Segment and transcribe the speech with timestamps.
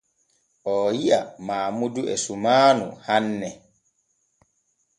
[0.71, 3.49] Oo yi’a Maamudu e sumaanu hanne.